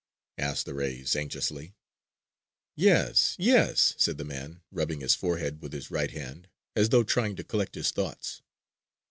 asked 0.39 0.65
the 0.65 0.73
rays 0.73 1.15
anxiously. 1.15 1.75
"Yes... 2.75 3.35
yes..." 3.37 3.93
said 3.99 4.17
the 4.17 4.25
man, 4.25 4.61
rubbing 4.71 5.01
his 5.01 5.13
forehead 5.13 5.61
with 5.61 5.73
his 5.73 5.91
right 5.91 6.09
hand, 6.09 6.47
as 6.75 6.89
though 6.89 7.03
trying 7.03 7.35
to 7.35 7.43
collect 7.43 7.75
his 7.75 7.91
thoughts. 7.91 8.41